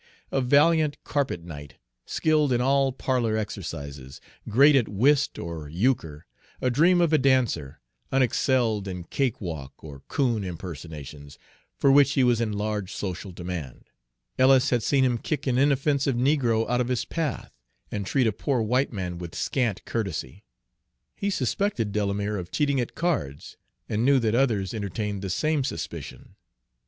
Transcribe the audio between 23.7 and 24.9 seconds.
and knew that others